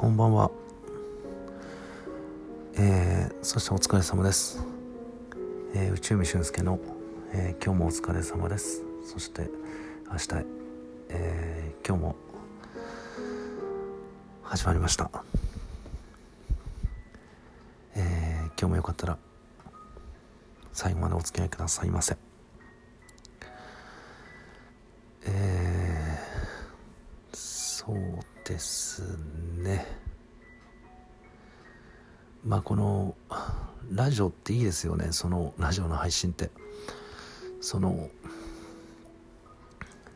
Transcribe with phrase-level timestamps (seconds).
[0.00, 0.52] こんばんは。
[2.76, 4.64] えー、そしてお疲れ様です。
[5.74, 6.78] えー、内海俊介の、
[7.32, 8.84] えー、今日もお疲れ様です。
[9.04, 9.50] そして
[10.08, 10.46] 明日へ、
[11.08, 12.16] えー、今日も
[14.44, 15.10] 始まりました。
[17.96, 19.18] えー、今日もよかったら
[20.72, 22.27] 最後までお付き合いくださいませ。
[28.48, 29.02] です
[29.58, 29.86] ね。
[32.46, 33.14] まあこの
[33.92, 35.08] ラジオっていいですよね。
[35.10, 36.50] そのラジオの配信って。
[37.60, 38.08] その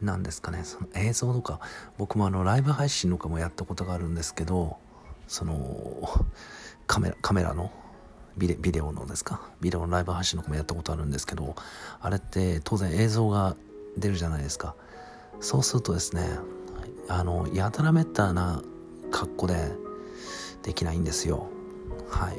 [0.00, 0.64] 何ですかね。
[0.64, 1.60] その映像とか
[1.98, 4.78] 僕もあのライブ配信とかもやったことがあるんですけど
[5.28, 6.08] その
[6.86, 7.70] カメラカメラの
[8.38, 9.42] ビデビデオのですか？
[9.60, 11.54] ビデオのライブ配信とかもやったことあるんですけど
[12.00, 13.56] あれって当然映像が
[13.98, 14.74] 出るじゃないですか。
[15.40, 16.38] そうするとですね
[17.08, 18.62] あのやたらめったな
[19.10, 19.72] 格好で
[20.62, 21.48] できないんですよ。
[22.08, 22.38] はい。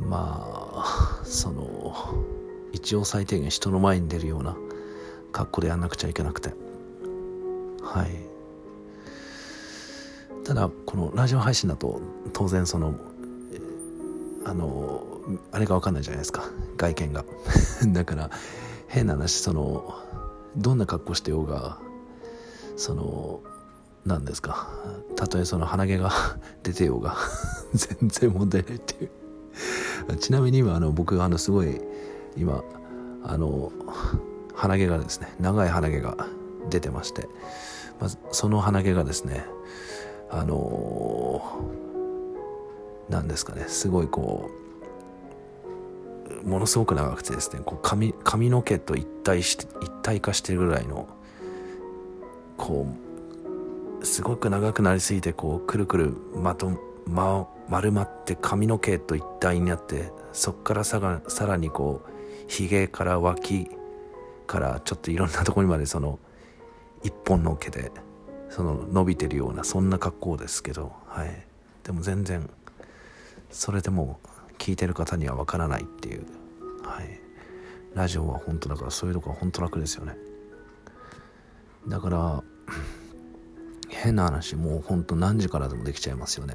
[0.00, 1.94] まあその
[2.72, 4.56] 一応最低限人の前に出るような
[5.32, 6.50] 格好でやんなくちゃいけなくて。
[7.82, 8.26] はい。
[10.44, 12.00] ただこのラジオ配信だと
[12.32, 12.94] 当然その
[14.44, 15.04] あの
[15.50, 16.44] あれが分かんないじゃないですか。
[16.76, 17.24] 外見が。
[17.92, 18.30] だから
[18.88, 19.94] 変な話その
[20.56, 21.78] どんな格好してようが
[22.76, 23.40] その
[24.04, 24.68] 何ですか。
[25.16, 26.12] たとえその鼻毛が
[26.62, 27.16] 出てようが
[27.74, 29.10] 全然問題ないっていう。
[30.18, 31.80] ちなみに今あの僕あのすごい
[32.36, 32.62] 今
[33.24, 33.72] あの
[34.54, 36.16] 鼻毛がですね長い鼻毛が
[36.70, 37.28] 出てまして、
[38.00, 39.44] まずその鼻毛がですね
[40.30, 41.42] あの
[43.08, 44.50] 何ですかねすごいこ
[46.44, 51.08] うものすごく長くてですねこう髪髪の毛と一体し一体化してるぐらいの
[52.56, 52.86] こ
[54.00, 56.72] うすごく長くなりすぎてこうくるくるまと、
[57.06, 62.10] ま、丸まって髪の毛と一体になってそっからさがさらにこう
[62.48, 63.68] ひげから脇
[64.46, 66.18] からちょっといろんなところにまでその
[67.02, 67.90] 一本の毛で
[68.48, 71.46] その伸びてるようなそんな格好ですけど、はい、
[71.84, 72.48] でも全然
[73.50, 74.20] それでも
[74.58, 76.24] 聞いてる方にはわからないっていう、
[76.82, 77.20] はい、
[77.94, 80.16] ラジオは本当だからそういうとこは本当楽ですよね。
[81.88, 82.44] だから
[83.88, 86.54] 変な話もうほんと何時からでもできちゃいますよね。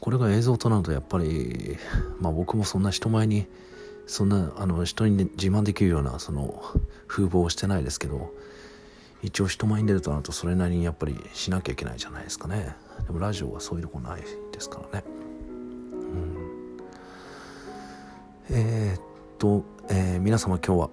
[0.00, 1.76] これが映像となるとやっぱり
[2.20, 3.46] まあ僕もそんな人前に
[4.06, 6.60] そんなあの人に、自慢できるようなその
[7.06, 8.34] 風貌をしてないですけど
[9.22, 12.74] 一応人前に出るとなるとそれなりにやっぱりしなきゃいけないじゃないですかね。
[13.06, 14.26] でもラジオはそういうとこないで
[14.58, 15.04] すからね。
[15.92, 16.36] うん。
[18.50, 19.02] えー、っ
[19.38, 20.90] と、えー、皆様今日は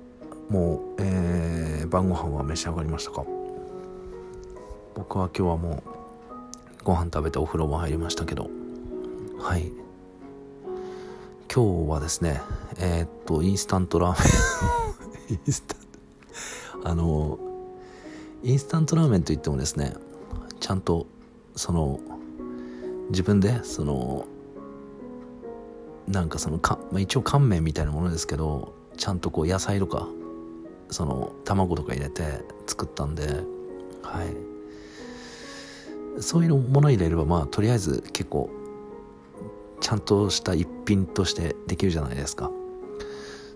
[0.49, 1.18] もう、えー、
[1.89, 3.25] 晩ご飯は召し上がりましたか？
[4.95, 5.83] 僕は今日はも
[6.81, 8.49] うご飯食べてお風呂も入りましたけど。
[9.39, 9.71] はい。
[11.53, 12.41] 今日はですね
[12.77, 14.23] えー、っとインスタントラー
[15.29, 15.39] メン。
[15.45, 15.79] インスタン
[16.83, 16.89] ト。
[16.89, 17.39] あの
[18.43, 19.93] インスタントラーメンといってもですね
[20.59, 21.07] ちゃんと
[21.55, 21.99] その
[23.09, 24.27] 自分でその
[26.07, 30.07] なんかそのか、まあ、一応乾麺みたいなものですけどちゃんとこう野菜とか
[30.89, 33.27] その卵とか入れて作ったんで
[34.03, 36.21] はい。
[36.21, 38.49] そういうもの入れればまあとりあえず結構
[39.79, 42.51] ちゃんとした一品としてできるじゃないですか。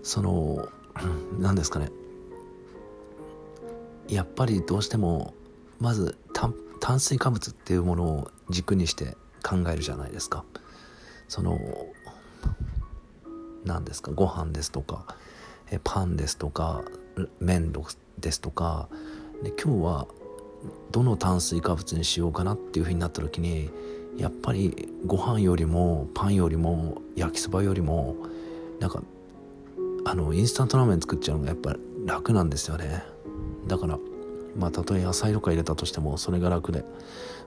[0.02, 0.68] その
[1.38, 1.90] 何ですかね。
[4.08, 5.34] やっぱりどうしても
[5.80, 6.16] まず
[6.80, 10.44] 炭水化物っていうものを軸にして考えるじゃないですか。
[11.28, 11.58] その
[13.64, 15.16] 何ですかご飯ですとか
[15.70, 16.82] えパンですとか
[17.40, 17.72] 麺
[18.18, 18.88] ですとか
[19.42, 20.06] で今日は
[20.90, 23.70] どの炭水化物にしようかなっていうふうになった時に
[24.16, 28.16] やっぱりご飯よりもパンよりも焼きそばよりも
[28.80, 29.02] なんか
[30.04, 33.02] あのインスタントラーメン作っちゃうのがやっぱ楽なんですよね。
[33.66, 33.98] だから
[34.56, 36.84] まあたとえ野菜とか入れたとしてもそれが楽で、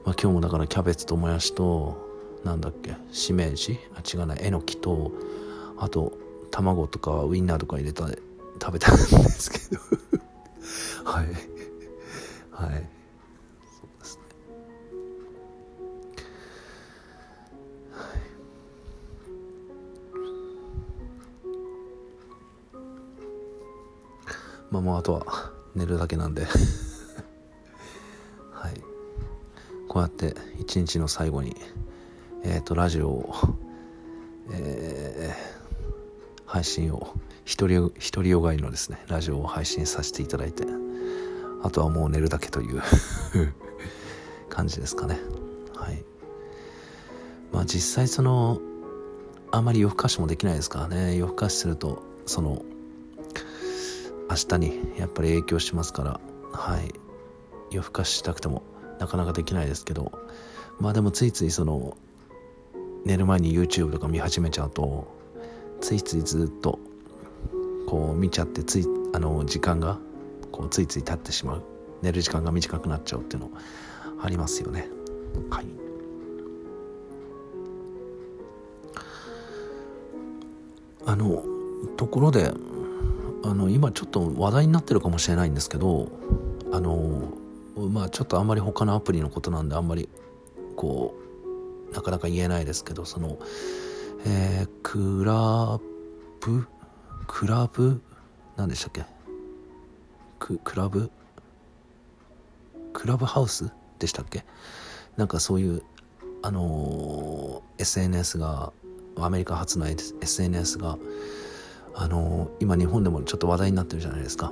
[0.03, 2.05] まあ、今日もだからキャベツともやしと
[2.43, 3.79] なんだっけしめじ？
[3.95, 4.35] あ違うな。
[4.37, 5.11] えのきと
[5.77, 6.13] あと
[6.51, 8.09] 卵とかウインナーとか入れた
[8.59, 9.81] 食べたんですけど。
[11.09, 11.27] はい。
[12.51, 12.89] はい。
[13.79, 14.23] そうですね。
[17.91, 18.05] はい。
[24.71, 26.45] まあもうあとは寝るだけなんで。
[28.51, 28.73] はい。
[29.87, 31.55] こうやって一日の最後に
[32.43, 33.33] えっ、ー、とラジオを
[34.51, 35.35] えー、
[36.47, 37.13] 配信を。
[37.45, 40.65] 一人独りよがいのですねラジオを配信させていただいて。
[41.63, 42.81] あとはもう寝るだけという
[44.49, 45.19] 感じですかね。
[45.75, 46.03] はい。
[47.51, 48.59] まあ実際その
[49.51, 51.15] あまり夜更かしもできないですからね。
[51.15, 52.63] 夜更かしするとその
[54.29, 56.19] 明日にやっぱり影響しますから。
[56.51, 56.93] はい。
[57.71, 58.63] 夜更かししたくても
[58.99, 60.11] なかなかできないですけど。
[60.79, 61.97] まあでもついついその
[63.03, 65.16] 寝る前に YouTube とか見始めちゃうと
[65.81, 66.79] ついついずっと
[67.87, 69.97] こう見ちゃってついあの時間が
[70.51, 71.63] こうついつい経ってしまう。
[72.01, 73.51] 寝る時間が短くなっちゃうっていうの
[74.21, 74.87] ありますよね。
[75.49, 75.65] はい。
[81.05, 81.43] あの
[81.95, 82.51] ところで
[83.43, 86.11] あの今ちょっと話題になってるかもしれないんですけど
[86.71, 87.31] あの
[87.89, 90.09] まあちょっとあんまり他のアプリのことなんであんまり
[90.75, 91.15] こ
[91.89, 93.37] うなかなか言えないですけどその
[94.25, 95.79] えー、クラ
[96.41, 96.67] ブ？
[97.27, 98.01] クラブ？
[98.55, 99.05] 何でしたっけ？
[100.39, 101.09] ククラブ？
[102.93, 103.71] クラブハウス？
[103.99, 104.43] でしたっけ？
[105.15, 105.83] なんかそういう
[106.41, 108.71] あのー、SNS が
[109.19, 110.97] アメリカ発の SNS が
[111.95, 114.51] あのー、今日本でもちょっと話題になってるじゃないですか。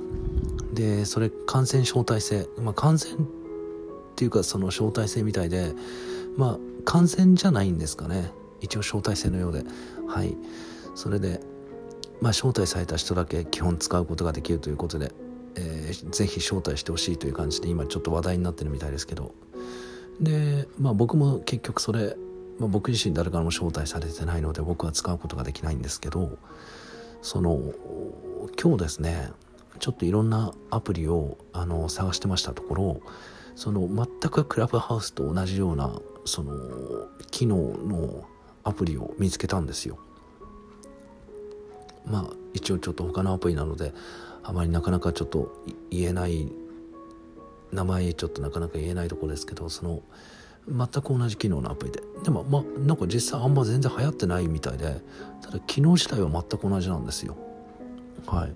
[0.72, 2.48] でそれ感染招待制。
[2.58, 3.18] まあ感染っ
[4.16, 5.72] ていうかその招待制みたいで
[6.36, 8.32] まあ感染じゃないんですかね。
[8.60, 9.64] 一応招待制のようで。
[10.08, 10.36] はい。
[10.94, 11.40] それで
[12.20, 15.12] まあ招待された人だけ基本使うことができるということで、
[15.56, 19.34] えー、ぜひ招待してほしいという感じで今ちょっと話題になってるみたいですけど。
[20.20, 22.16] でまあ僕も結局それ、
[22.58, 26.38] まあ、僕自身誰からも招待されてないので僕は使うことができないんですけど
[27.22, 27.60] その
[28.60, 29.30] 今日ですね
[29.78, 33.00] ちょっといろんなアプリをあの探してましたところ
[33.54, 36.52] その全くクラブハウスと同じようなその
[37.30, 38.24] 機能の
[38.66, 39.96] アプリを見つけたんですよ。
[42.04, 43.94] まあ一応ちょっと他のアプリなので
[44.42, 45.52] あまりなかなかちょっと
[45.90, 46.52] 言えない
[47.72, 50.02] 名前ちょっとなかなか言えないところですけどその
[50.68, 52.02] 全く同じ機能のアプリで。
[52.24, 55.00] でもまあなんか実際あんま全然流行ってないみたいで
[55.42, 57.36] ただ機能自体は全く同じなんですよ。
[58.26, 58.54] はい。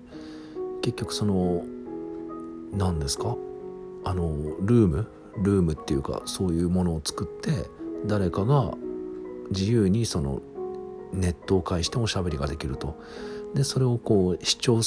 [0.81, 1.63] 結局その
[2.73, 3.37] 何ですか？
[4.03, 5.07] あのルーム？
[5.37, 7.69] ルームっていうかそういうものを作って
[8.05, 8.73] 誰かが
[9.51, 10.41] 自由にその
[11.13, 12.99] ネットを介しておしゃべりができると。
[13.53, 14.81] でそれをこう主張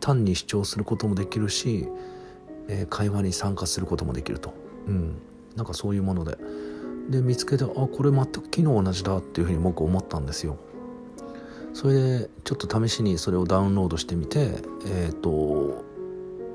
[0.00, 1.88] 単に主張することもできるし、
[2.68, 4.52] えー、会話に参加することもできると、
[4.86, 5.16] うん、
[5.56, 6.38] なんかそういうもので。
[7.08, 10.56] で見つけてあこれ全く機能同じだっていうふうに僕思ったんですよ。
[11.72, 14.52] それでちょっと試しにそれをダウンロードしてみて
[14.86, 15.84] えっ、ー、と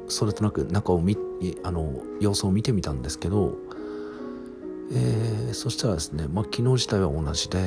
[0.08, 1.18] それとなく中を見
[1.64, 3.58] あの様子を見てみたんですけど
[4.92, 7.60] えー、そしたらですね、まあ、機能自体は同じで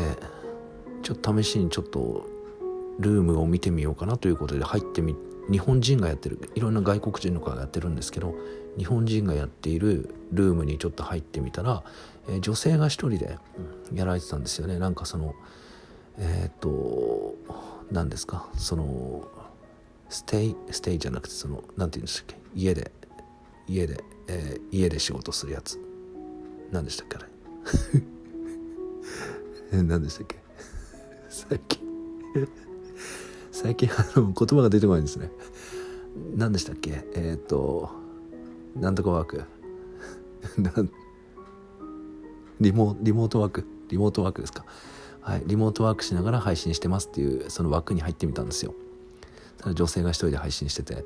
[1.02, 2.26] ちょっと試しにちょっと
[2.98, 5.16] ルームを見てみようかなということで入ってみ
[5.50, 8.34] 日本人がやってるいろんな外国人の方がやってるんですけど
[8.78, 11.82] 日本人がやっているルームにちょっと入ってみたら、
[12.28, 13.38] えー、女性が一人で
[13.92, 14.78] やられてたんですよね。
[14.78, 15.34] なんかその
[16.18, 17.34] えっ、ー、と
[17.90, 19.28] 何ですかその
[20.08, 22.92] ステイステイじゃなくてその何て言うんでしたっけ家で
[23.66, 25.91] 家で、えー、家で仕事するやつ。
[26.72, 27.20] 何でしたっけあ
[29.72, 29.82] れ？
[29.82, 30.36] 何でしたっけ？
[31.28, 31.80] 最近。
[33.52, 35.30] 最近 あの言葉が出てこないんですね。
[36.34, 37.04] 何でしたっけ？
[37.14, 37.90] えっ、ー、と
[38.74, 39.44] なんとかワーク。
[42.60, 43.64] リモリモートワーク？
[43.88, 44.64] リモートワークですか？
[45.20, 45.42] はい。
[45.46, 48.74] リモートワークしながら配信してますっていうその枠に入ってみたんですよ。
[49.74, 50.94] 女性が一人で配信してて。
[50.94, 51.04] で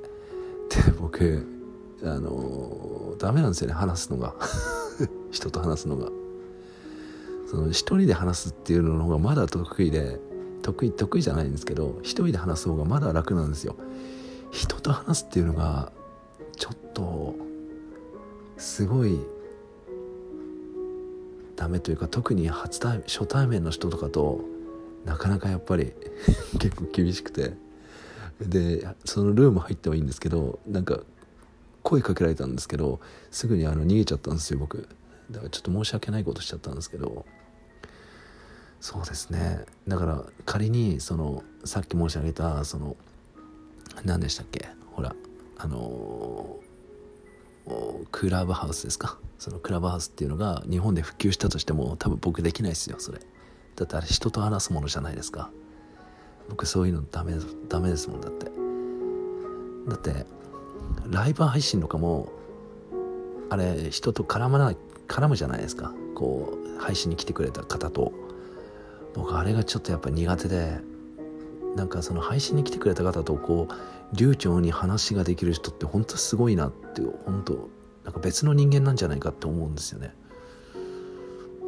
[1.00, 1.47] 僕
[2.02, 4.35] あのダメなんですよね話すのが。
[5.30, 6.11] 人と話すのが。
[7.47, 10.18] その一人で話すっていうのの方がまだ得意で
[10.62, 13.76] 得意得意じゃないんですけど一人で話す方がまだ楽なんですよ。
[14.50, 15.92] 人と話すっていうのが
[16.56, 17.37] ちょっと
[18.56, 19.21] すごい
[21.54, 24.40] ダメというか特に初対初対面の人とかと
[25.04, 25.92] なかなかやっぱり
[26.59, 27.54] 結構厳しくて。
[28.40, 31.00] でそのルーム入ってはいいんですけどなんか
[31.83, 34.87] 声かけられたんですけどすぐにあの逃げちゃったんですよ僕。
[35.30, 37.26] だからちょっと申し訳ないことしちゃったんですけど
[38.80, 39.64] そうですね。
[39.88, 42.97] だから仮にそのさっき申し上げたその
[44.04, 44.68] 何でしたっけ？
[44.92, 45.14] ほら
[45.56, 46.59] あの
[48.12, 49.18] クラブハウスですか？
[49.38, 53.18] そのクラブハウスっていうのが日本で普及したとしても多分僕できないですよそれ。
[53.75, 55.50] だってあれ人と話すものじゃないですか。
[56.49, 57.33] 僕そういうのダメ
[57.68, 58.47] ダメですもんだって。
[59.88, 60.26] だって
[61.09, 62.28] ライブ配信とかも
[63.50, 64.76] あれ人と絡まない
[65.07, 65.95] 絡むじゃないですか。
[66.15, 68.13] こう配信に来てくれた方と。
[69.15, 70.79] 僕あれがちょっとやっぱ苦手で
[71.75, 77.69] なんかその配信に来てくれた方とこう流暢に話ができる人って本当すごいなって本当
[78.05, 80.15] なんか別の人間なんじゃないかって思うんですよね。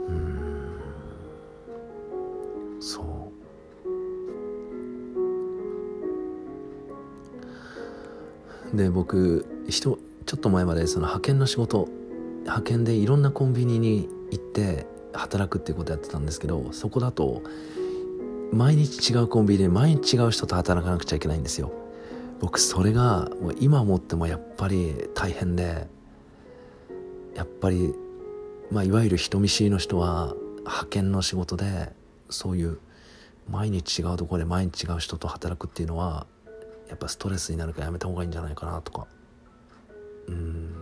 [0.08, 0.80] うん。
[2.80, 3.32] そ
[8.72, 8.76] う。
[8.76, 9.98] で僕ちょ
[10.36, 11.88] っと前までその派遣の仕事
[12.42, 17.42] 派遣でいろんなコンビニに行って働くっていうことやってたんですけどそこだと
[18.52, 21.72] 毎日違うコンビニで毎日違う人と働かなくちゃいけないんですよ。
[22.40, 23.28] 僕それが
[23.58, 25.88] 今思ってもやっぱり大変で
[27.34, 27.94] やっぱり
[28.70, 31.92] まあいわゆる人見知りの人は派遣の仕事で
[32.30, 32.78] そういう
[33.50, 36.26] 毎日違うところで毎日違う人と働くっていうのは
[36.88, 39.06] やっぱストレスになるからやめた方がいいんじゃないかなとか。
[40.28, 40.74] うん。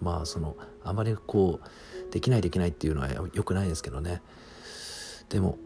[0.00, 4.22] まあそのあまりこうできないできないっていうのはよくないですけどね。
[5.28, 5.58] でも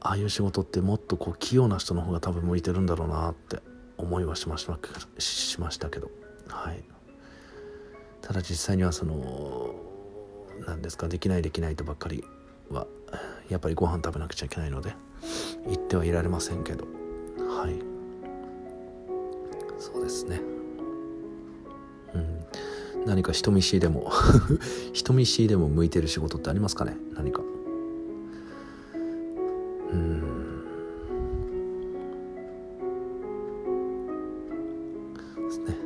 [0.00, 3.60] ああいう仕事ってもっとこう器用な人の方が多分向いてるんだろうなって
[3.96, 4.78] 思いはしました
[5.18, 6.10] しましたけど
[6.48, 6.84] はい。
[8.20, 9.74] ただ実際にはその
[10.66, 12.24] 何ですかできないできないとばっかり
[12.70, 12.86] は
[13.48, 14.94] やっぱりご飯食べなくちゃいけないので
[15.66, 16.84] 言ってはいられませんけど
[17.38, 17.74] はい。
[19.78, 20.40] そうですね。
[23.06, 24.10] 何か人見知りでも
[24.92, 26.96] 人見知りでも向いてる仕事ってありますかね？
[27.14, 27.42] 何か。
[29.92, 30.20] うん。
[35.36, 35.76] ですね。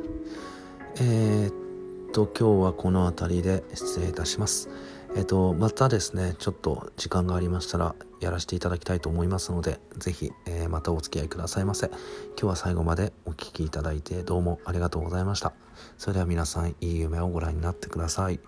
[1.01, 4.69] えー、っと今日はこの辺りで失礼いたします。
[5.15, 11.87] えっ、とまたですねちょっと時間がありましたらやらせていただきたいと思いますのでぜひ、えー、またお付き合いくださいませ。
[11.87, 11.97] 今
[12.41, 15.53] 日は最後までお聴きいただいてどうもありがとうございました。
[15.97, 18.39] それでは皆さんいい夢をご覧になってください。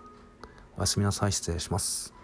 [0.76, 1.32] おやすみなさい。
[1.32, 2.21] 失礼します。